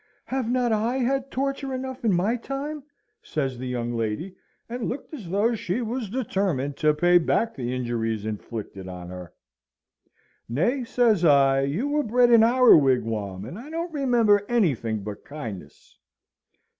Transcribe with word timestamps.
"Have 0.25 0.49
not 0.49 0.71
I 0.71 0.95
had 0.97 1.29
torture 1.29 1.75
enough 1.75 2.03
in 2.03 2.11
my 2.11 2.35
time?" 2.35 2.83
says 3.21 3.59
the 3.59 3.67
young 3.67 3.93
lady, 3.93 4.33
and 4.67 4.89
looked 4.89 5.13
as 5.13 5.29
though 5.29 5.53
she 5.53 5.79
was 5.83 6.09
determined 6.09 6.75
to 6.77 6.95
pay 6.95 7.19
back 7.19 7.53
the 7.53 7.71
injuries 7.71 8.25
inflicted 8.25 8.87
on 8.87 9.09
her. 9.09 9.31
"Nay," 10.49 10.85
says 10.85 11.23
I, 11.23 11.61
"you 11.65 11.87
were 11.87 12.01
bred 12.01 12.31
in 12.31 12.41
our 12.43 12.75
wigwam, 12.75 13.45
and 13.45 13.59
I 13.59 13.69
don't 13.69 13.93
remember 13.93 14.43
anything 14.49 15.03
but 15.03 15.23
kindness!" 15.23 15.99